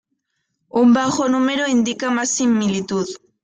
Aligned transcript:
Un 0.71 0.93
bajo 0.95 1.29
número 1.29 1.67
indica 1.67 2.09
más 2.09 2.31
similitud. 2.31 3.07